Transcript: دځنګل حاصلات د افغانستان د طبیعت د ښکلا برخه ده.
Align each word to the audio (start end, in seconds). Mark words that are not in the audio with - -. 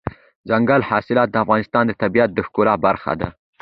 دځنګل 0.49 0.81
حاصلات 0.89 1.29
د 1.31 1.35
افغانستان 1.43 1.83
د 1.87 1.91
طبیعت 2.01 2.29
د 2.33 2.39
ښکلا 2.47 2.75
برخه 2.85 3.11
ده. 3.19 3.27